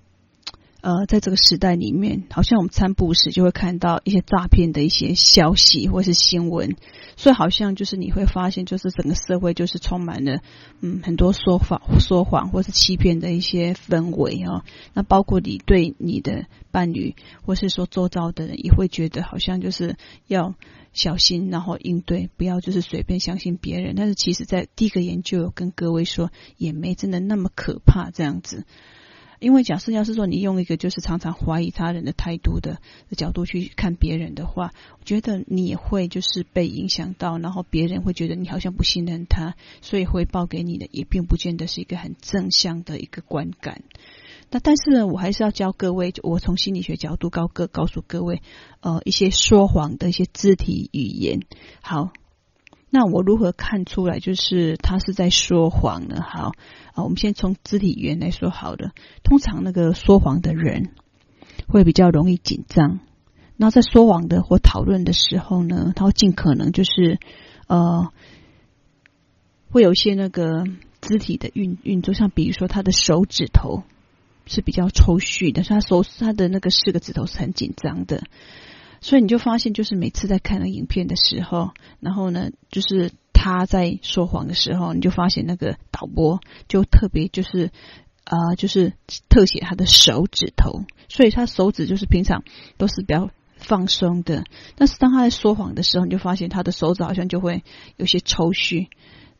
[0.81, 6.77] 呃，在这个时代里面，好像我们三不五时就会看到一些诈骗的一些消息或是新闻，
[7.17, 10.41] 所以好像就是你会发现，就是整个社会就是充满了
[10.81, 14.63] 嗯很多说法、说谎或是欺骗的一些氛围、哦。
[14.95, 19.97] 那包括你对你的伴侣，或是说周遭的人，也会觉得好像就是
[20.29, 20.55] 要
[20.93, 23.95] 小心，然后应对，不要就是随便相信别人。
[23.97, 28.65] 但是其实，在第一个研究有跟各位说，也没真的那么可怕这样子。
[29.41, 32.81] 因为假设要是说你用一个就是常常怀疑他人的态度的
[33.17, 43.83] 角度去看别人的话，我觉得你也会就是被影响到，然后别人会觉得你好像不信任他，所以回报给你的也并不见得是一个很正向的一个观感。
[44.51, 48.43] 那但是呢，我还是要教各位，我从心理学角度告个告诉各位，
[48.81, 51.41] 呃，一些说谎的一些肢体语言。
[51.81, 52.11] 好。
[52.91, 56.23] 那我如何看出来就是他是在说谎呢？
[56.23, 56.53] 好
[56.95, 58.93] 啊，我们先从肢体语言来说好了。
[59.23, 60.93] 通常那个说谎的人
[61.67, 63.01] 会比较容易紧张，
[63.57, 67.19] 然后在说谎的或讨论的时候呢，他会尽可能就是
[67.67, 68.11] 呃，
[69.71, 70.65] 会有一些那个
[71.03, 73.83] 肢体的运运作，像比如说他的手指头
[74.47, 78.23] 是比较抽蓄的，他手他的那个四个指头是很紧张的。
[79.01, 87.71] 所以你就发现，就是每次在看那影片的时候，然后呢，就是他在说谎的时候，你就发现那个导播就特别就是
[88.25, 88.93] 啊、就是
[89.31, 92.45] 特写他的手指头，所以他手指就是平常
[92.77, 94.45] 都是比较放松的，
[94.77, 97.65] 但是当他在说谎的时候，你就发现他的手指好像就会
[97.97, 98.89] 有些抽搐，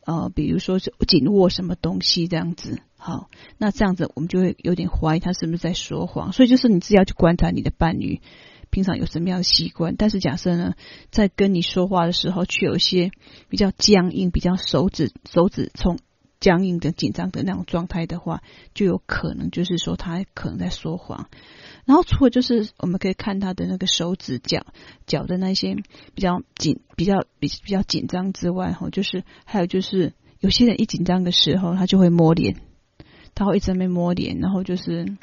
[0.05, 2.81] 呃，比如说是紧握什么东西这样子。
[2.97, 6.33] 好，那这样子我们就会有点怀疑他是不是在说谎。
[6.33, 8.21] 所以就是你自己要去观察你的伴侣。
[8.69, 9.95] 平常有什么样的习惯？
[9.97, 10.73] 但是假设呢，
[11.11, 13.11] 在跟你说话的时候，却有一些
[13.49, 15.99] 比较僵硬、比较手指手指从
[16.39, 18.41] 僵硬的紧张的那种状态的话，
[18.73, 21.29] 就有可能就是说他可能在说谎。
[21.85, 24.65] 然后除了就是我们可以看他的那个手指脚
[25.07, 25.75] 脚的那些
[26.13, 32.55] 比较紧、比较比比较紧张之外，哈，就是还有就是有些人一紧张的时候，他就会摸脸，
[33.35, 35.17] 他会一直在摸脸，然后就是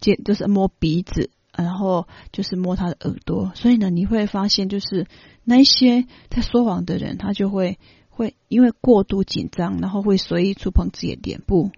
[0.00, 1.30] 接就是摸鼻子。
[1.56, 5.06] 然后就是摸他的耳朵，所以呢，你会发现，就是
[5.44, 7.78] 那一些在说谎的人，他就会
[8.08, 11.70] 会因为过度紧张，然后会随意触碰自己的脸部、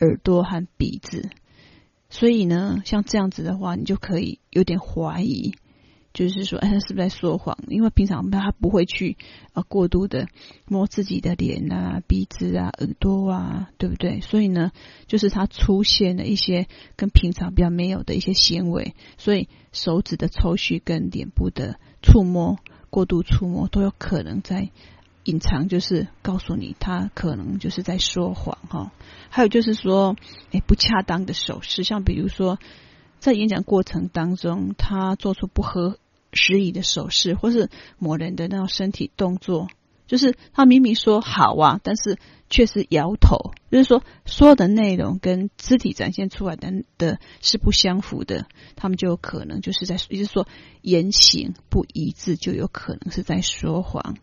[0.00, 1.30] 耳朵和鼻子。
[2.08, 5.54] 所以呢，像这样子的话，你就可以有点怀疑，
[6.16, 7.58] 就是说，哎，他是不是在说谎？
[7.68, 9.18] 因为平常他不会去
[9.52, 10.26] 呃过度的
[10.66, 14.22] 摸自己的脸啊、鼻子啊、耳朵啊，对不对？
[14.22, 14.72] 所以呢，
[15.06, 22.58] 就是他出现了一些跟平常比较没有的一些行为，所以手指的抽搐跟脸部的触摸、
[22.88, 24.70] 过度触摸都有可能在。
[25.24, 28.92] 隐藏就是告诉你，他可能就是在说谎哈。
[29.28, 30.14] 还有就是说，
[30.52, 32.60] 哎，不恰当的手势，像比如说
[33.18, 35.98] 在演讲过程当中，他做出不合
[36.36, 39.68] 时宜的手势，或是某人的那种身体动作，
[40.06, 42.18] 就是他明明说好啊，但是
[42.48, 50.46] 却是摇头，就是说所有的内容跟肢体展现出来的的是不相符的，他们就有可能就是在，也就是说
[50.80, 54.16] 言行不一致，就有可能是在说谎。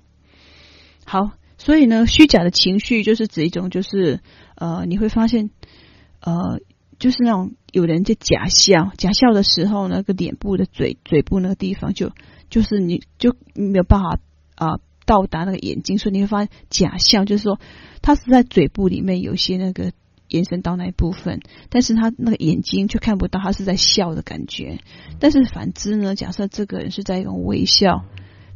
[1.06, 4.22] 好，所以呢，虚假的情绪就是指一种，就是
[4.56, 5.50] 呃，你会发现，
[6.22, 6.62] 呃，
[7.00, 12.12] 就是那种有人在假笑，假笑的时候，那个脸部的嘴嘴部那个地方就，
[12.50, 14.20] 就是你就没有办法
[14.56, 17.60] 啊、到达那个眼睛，所以你会发现假笑，就是说
[18.02, 19.92] 他是在嘴部里面有些那个
[20.28, 24.80] 延伸到那一部分，但是他那个眼睛却看不到他是在笑的感觉。
[25.20, 28.06] 但是反之呢，假设这个人是在一种微笑。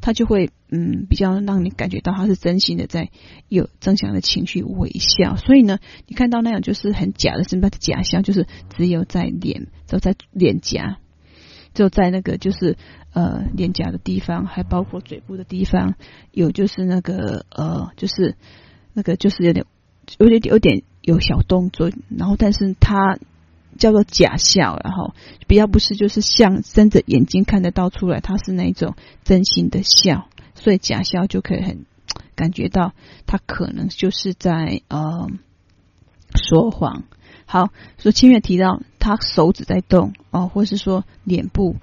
[0.02, 3.10] 他就会嗯比较让你感觉到他是真心的在
[3.48, 10.98] 有正向的情绪微笑，所以呢，你看到那样就是很假的，什么假笑，就是只有在脸，只有在脸颊，
[11.74, 12.78] 只有在那个就是
[13.14, 15.96] 呃脸颊的地方，还包括嘴部的地方，
[16.32, 18.36] 有就是那个呃就是
[18.94, 19.66] 那个就是有点
[20.20, 23.20] 有点有点有小动作，然后但是他。
[23.78, 25.14] 叫做假笑，然后
[25.48, 31.86] 比较不是就是像睁着眼睛看得到出来，他是那种真心的笑，所以假笑就可以很
[32.36, 32.94] 感觉到
[33.26, 35.30] 他可能就是在呃
[36.36, 37.04] 说谎。
[37.46, 41.78] 好，所以前面提到他手指在动哦，或是说脸部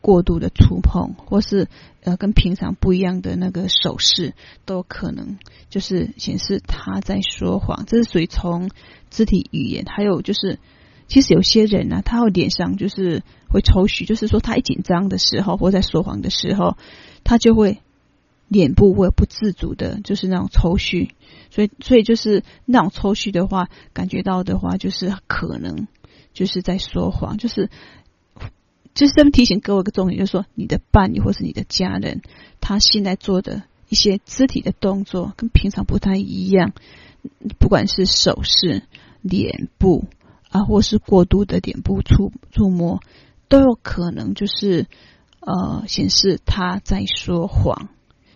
[0.00, 1.68] 过度的触碰，或是
[2.02, 4.34] 呃跟平常不一样的那个手势，
[4.66, 5.38] 都可能
[5.70, 7.86] 就是显示他在说谎。
[7.86, 8.70] 这是属于从
[9.08, 10.58] 肢体语言，还有就是。
[11.08, 16.76] 其实有些人呢、他会脸上就是会抽搐，就是说他一紧张的时候，或在说谎的时候，
[17.22, 17.78] 他就会
[18.48, 21.10] 脸部会不自主的，就是那种抽搐。
[21.50, 25.86] 所以，所以就是那种抽搐的话，感觉到的话，就是可能
[26.32, 27.38] 就是在说谎。
[27.38, 27.70] 就是
[28.94, 32.20] 就是这么提醒各位一个重点，就是说你的伴侣或是你的家人，
[32.60, 36.72] 他现在做的一些肢体的动作跟平常不太一样，
[37.58, 38.82] 不管是手势、
[39.22, 40.06] 脸部。
[40.64, 43.00] 或是过度的点部触触摸，
[43.48, 44.86] 都有可能就是
[45.40, 47.88] 呃显示他在说谎。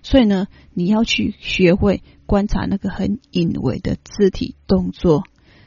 [0.03, 5.25] 所以呢，你要去学会观察那个很隐微的肢体动作，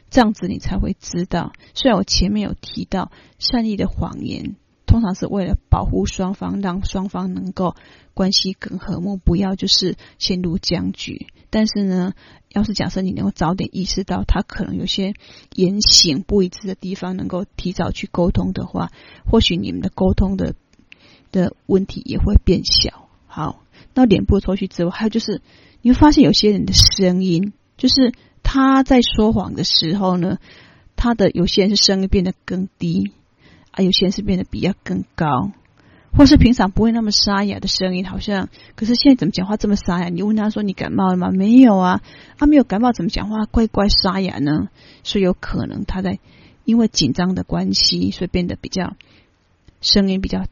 [0.09, 1.53] 这样子你才会知道。
[1.73, 4.55] 虽然我前面有提到善意的谎言。
[4.85, 7.75] 通常是为了保护双方，让双方能够
[8.13, 11.27] 关系更和睦，不要就是陷入僵局。
[11.49, 12.13] 但是呢，
[12.49, 15.13] 要是假设你能够早点意识到他可能有些
[15.53, 18.91] 言行不一致的地方，能够提早去沟通的话，
[19.25, 20.55] 或许你们的沟通的
[21.31, 23.07] 的问题也会变小。
[23.27, 23.63] 好，
[23.93, 25.41] 那脸部抽搐之外，还有就是
[25.81, 28.13] 你会发现有些人的声音，就是
[28.43, 30.39] 他在说谎的时候呢，
[30.95, 33.11] 他的有些人是声音变得更低。
[33.73, 35.51] 啊，有些人是变得比较更高，
[36.15, 40.09] 或是平常不会那么沙哑的声音，好像可是现在怎么讲话这么沙哑？
[40.09, 41.31] 你问他说你感冒了吗？
[41.31, 42.01] 没有啊，
[42.37, 44.69] 他没有感冒，怎么讲话怪怪沙哑呢？
[45.03, 46.19] 所以有可能他在
[46.65, 48.93] 因为紧张的关系，所以变得比较
[49.81, 50.45] 声音比较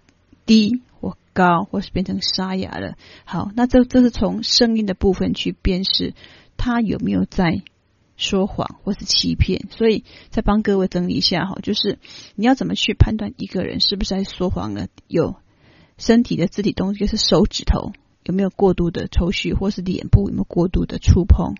[0.47, 2.95] 低或高，或是变成沙哑了。
[3.26, 6.15] 好，那这这是从声音的部分去辨识
[6.57, 7.61] 他有没有在。
[8.22, 11.97] 说谎或是欺骗，所以再帮各位整理一下哈，就是
[12.36, 14.88] 你要怎么去判断一个人是不是在说谎呢？
[15.07, 15.36] 有
[15.97, 17.91] 身体的肢体动作，就是手指头
[18.24, 21.55] 有没有过度的抽搐，或是脸部有没有过度的触碰，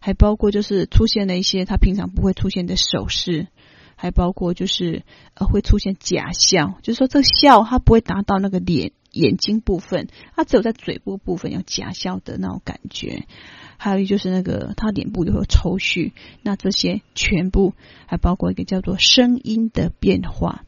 [0.00, 3.48] 还包括就是出现了一些他平常不会出现的手势，
[3.94, 5.04] 还包括就是
[5.34, 13.26] 呃会出现假笑，就是说这个笑他不会达到那个脸眼睛部分，它只有在嘴部部分有假笑的那种感觉。
[13.76, 16.12] 还有就是那个他脸部也会有抽搐，
[16.42, 17.74] 那这些全部
[18.06, 20.64] 还包括一个叫做声音的变化。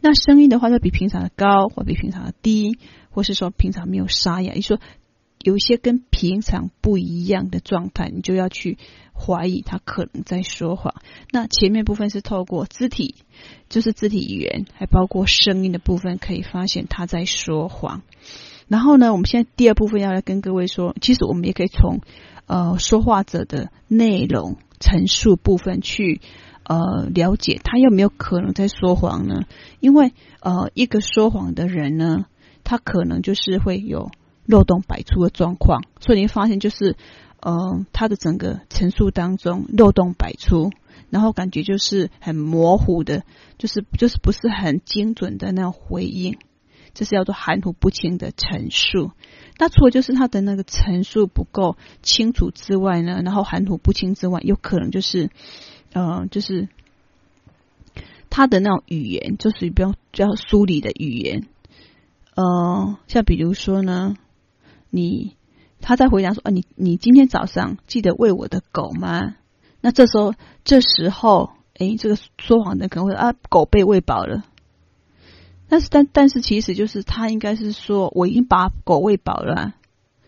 [0.00, 2.78] 那声音的话，就比平常的高，或比平常的低，
[3.10, 4.52] 或是说平常没有沙哑。
[4.52, 4.78] 你说
[5.44, 8.78] 有一些跟平常不一样的状态，你就要去
[9.12, 10.94] 怀疑他可能在说谎。
[11.30, 13.16] 那前面部分是透过肢体，
[13.68, 18.02] 就是肢体语言，还包括声音的部分，可以发现他在说谎。
[18.68, 22.00] 然后呢，我们现在第二部分要来跟各位说，其实我们也可以从。
[22.46, 26.20] 呃，说话者的内容陈述部分去
[26.64, 29.42] 呃了解他有没有可能在说谎呢？
[29.78, 32.26] 因为呃，一个说谎的人呢，
[32.64, 34.10] 他可能就是会有
[34.44, 36.96] 漏洞百出的状况，所以你会发现就是，
[37.40, 40.70] 嗯、他的整个陈述当中漏洞百出，
[41.10, 43.24] 然后感觉就是很模糊的，
[43.58, 46.38] 就是就是不是很精准的那种回应，
[46.94, 49.12] 这是叫做含糊不清的陈述。
[49.58, 55.30] 那除了就是他的那个陈述不够清楚之外呢，然后含糊不清之外，有可能就是，
[55.92, 56.68] 呃，就是
[58.28, 61.46] 他的那种语言，就是比较比较疏离的语言。
[62.34, 64.14] 呃，像比如说呢，
[64.94, 65.36] 你
[65.80, 69.36] 他在回答说啊，你你今天早上记得喂我的狗吗？
[69.80, 70.34] 那这时候
[70.64, 74.44] 这时候，诶，这个说谎的可能会啊，狗被喂饱了。
[75.70, 79.72] 但是但但是其实就是他应该是说我已经把狗喂饱了，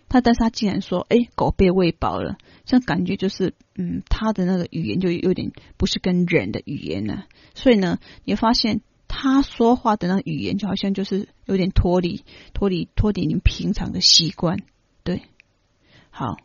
[0.09, 8.81] 他但是他竟然说诶，狗被喂饱了，这样感觉就是嗯，他的那个语言就有点不是跟人的语言呢，啊，所以呢，你会发现。
[9.17, 14.59] 他说话的那语言就好像就是有点脱离、脱离、脱离你平常的习惯，
[15.05, 15.23] 对，
[16.11, 16.37] 好，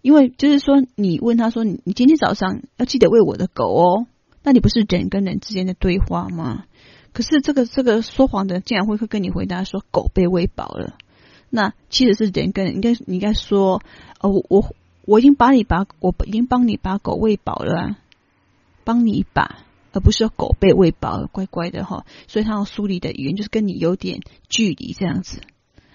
[0.00, 4.06] 因为就是说，你问他说，你你今天早上要记得喂我的狗哦，
[4.42, 6.64] 那你不是人跟人之间的对话吗？
[7.12, 10.96] 可是这个这个说谎的竟然会会跟你回答说狗被喂饱了，
[11.50, 13.82] 那其实是人跟人应该你应该说，
[14.20, 14.74] 哦，我我
[15.04, 17.98] 我已经把你把我已经帮你把狗喂饱了啊，
[18.84, 19.58] 帮你把。
[19.92, 25.40] 而不是狗被喂饱了，乖乖的哈，所以他用疏离的语言就是跟你有点距离这样子。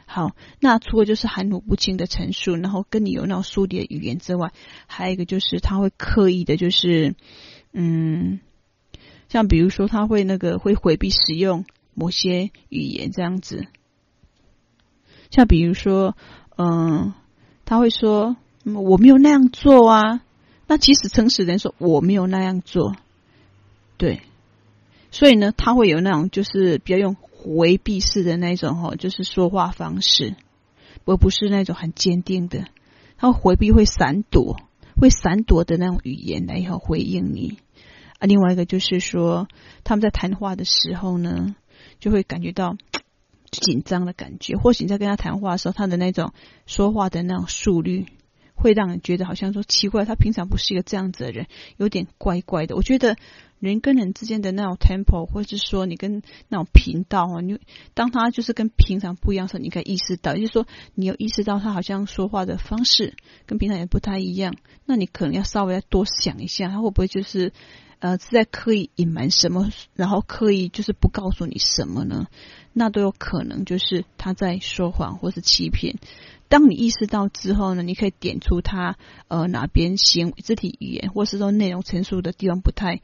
[0.07, 4.51] 好，那除了就是含糊不清的陈述，然后跟你有那种疏离的语言之外，
[4.85, 7.15] 还有一个就是他会刻意的，就是
[7.73, 8.39] 嗯，
[9.29, 13.65] 像比如说他会那个会回避使用某些语言这样子，
[15.31, 16.15] 像比如说
[16.55, 17.13] 嗯，
[17.65, 20.21] 他会说我没有那样做啊，
[20.67, 22.95] 那其实诚实人说我没有那样做。
[23.97, 24.21] 对，
[25.11, 30.35] 所以呢，他会有那种就是比较用回避式的那种哈，就是说话方式，
[31.05, 32.65] 而不是那种很坚定的。
[33.17, 34.59] 他会回避，会闪躲，
[34.99, 37.59] 会闪躲的那种语言来以后回应你。
[38.19, 39.47] 啊，另外一个就是说，
[39.85, 41.55] 他们在谈话的时候呢，
[41.99, 42.75] 就会感觉到
[43.51, 44.57] 紧张的感觉。
[44.57, 46.33] 或许你在跟他谈话的时候，他的那种
[46.65, 48.07] 说话的那种速率，
[48.55, 52.75] 会让人觉得好像说奇怪，他平常不是一个这样子的人，有点怪怪的。
[52.75, 53.15] 我觉得。
[53.65, 57.59] 人跟人之间的那种 tempo，或者是说你跟那种频道啊，你
[57.93, 64.55] 当他就是跟平常不一样的时候，你可以意识到，就是说你有意识到他好像说话的方式跟平常也不太一样，
[64.85, 67.51] 那你可能要稍微多想一下，他会不会就是
[67.99, 72.27] 呃是在刻意隐瞒什么，然后刻意就是不告诉你什么呢？
[72.73, 75.97] 那都有可能就是他在说谎或是欺骗。
[76.47, 78.97] 当你意识到之后呢，你可以点出他
[79.27, 83.01] 呃哪边行为、肢体语言，或是说内容陈述的地方不太。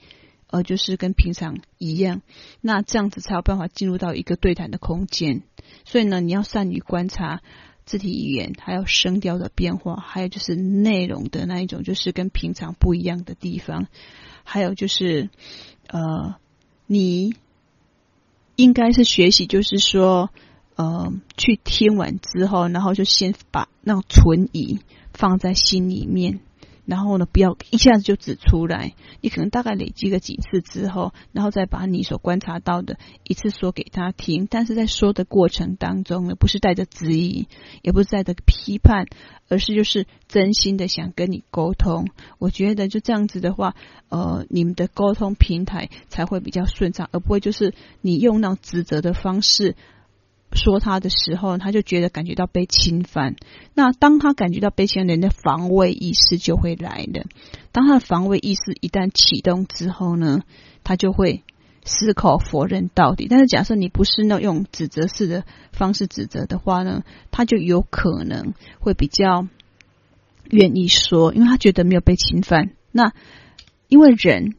[0.52, 2.22] 呃，就是跟平常一样，
[2.62, 5.42] 那这样子才有办法进入到一个对谈的空间。
[5.86, 7.42] 所以呢，你要善于观察
[7.86, 13.88] 肢体语言，还有声调的变化，还有就是内容的那一种，就是跟平常不一样的地方。
[14.44, 15.30] 还有就是，
[15.88, 16.36] 呃，
[16.86, 17.34] 你
[18.58, 20.30] 应该是学习，就是说，
[20.76, 24.80] 呃，去听完之后，然后就先把那种存疑
[25.14, 26.42] 放在心里面。
[26.86, 34.48] 然后呢，不要一下子就指出来，你可能大概累积个几次之后，然后再把你所观察到的一次说给他听。
[34.50, 37.48] 但是在说的过程当中呢，不是带着质疑，
[37.82, 39.06] 也不是带着批判，
[39.48, 42.08] 而是就是真心的想跟你沟通。
[42.40, 43.76] 我觉得就这样子的话，
[44.10, 49.76] 呃，你们的沟通平台才会比较顺畅，而不会就是你用那种指责的方式。
[50.54, 53.36] 说他的时候，他就觉得感觉到被侵犯。
[53.74, 57.26] 那当他感觉到被侵犯，人的防卫意识就会来了。
[57.72, 60.42] 当他的防卫意识一旦启动之后呢，
[60.84, 61.44] 他就会
[61.86, 63.28] 矢口否认到底。
[63.30, 69.48] 但是假设你不是那用指责式的方式指责的话呢，他就有可能会比较
[70.50, 72.72] 愿意说，因为他觉得没有被侵犯。
[72.92, 73.14] 那
[73.88, 74.56] 因为人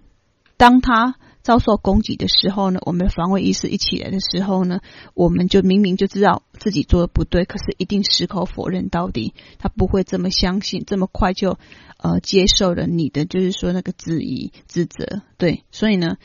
[0.57, 1.16] 当他。
[1.43, 4.80] 遭受攻击的时候呢，我们的防卫意识一起来的时候呢，
[5.14, 11.59] 我们就明明就知道自己做的不对，可是一定矢口否认到底，他不会这么相信，这么快就
[11.99, 16.16] 呃接受了你的，就是说那个质疑、指责，对，所以呢，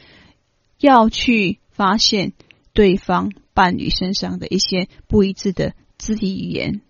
[0.79, 2.33] 要去发现
[2.73, 6.81] 对方伴侣身上的一些不一致的肢体语言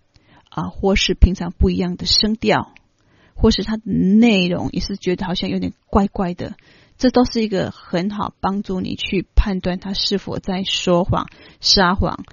[0.50, 2.74] 啊，或是平常不一样的声调，
[3.36, 6.58] 或是他的内容也是觉得好像有点怪怪的。
[6.98, 11.28] 这都是一个很好帮助你去判断他是否在说谎、
[11.60, 12.24] 撒谎。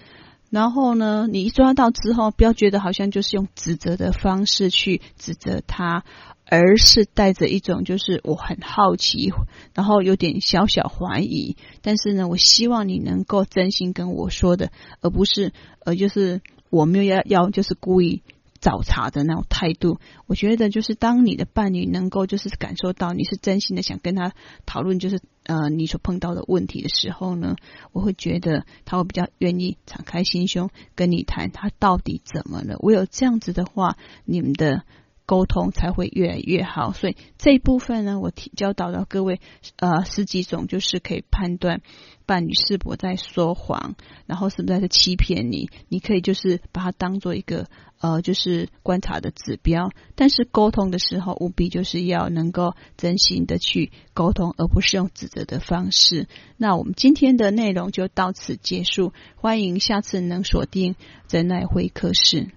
[0.50, 6.04] 然后呢，你一抓到之后，不要觉得好像就是用指责的方式去指责他，
[6.46, 9.32] 而是带着一种就是我很好奇，
[9.74, 15.52] 然后有点小小怀疑，但是呢，我希望你能够真心跟我说的，而不是
[15.84, 16.40] 呃，就是
[16.70, 18.22] 我没有要要就是故意。
[18.64, 24.32] 找茬的那种态度，我觉得就是当你的伴侣能够就是感受到你是真心的想跟他
[24.64, 27.56] 讨论，就是呃你所碰到的问题的时候呢，
[27.92, 32.78] 我会觉得他会比较愿意敞开心胸跟你谈他到底怎么了。
[32.80, 34.84] 唯有这样子的话，你们的。
[35.26, 39.40] 沟通才会越来越好，所以这一部分呢，我提教导到各位，
[39.76, 41.80] 呃，十几种就是可以判断
[42.26, 43.94] 伴侣是否在说谎，
[44.26, 47.68] 然后是不是在欺骗你，你可以就是把它当做一个
[48.04, 49.88] 呃，就是观察的指标。
[50.14, 56.28] 但是沟通的时候，务必就是要能够真心的去沟通，而不是用指责的方式。
[56.58, 60.96] 那我们今天的内容就到此结束，欢迎下次能锁定
[61.28, 62.48] 真爱会客室。